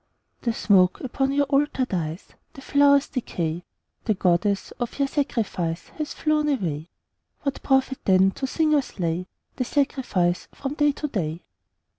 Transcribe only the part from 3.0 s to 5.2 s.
decay, The Goddess of your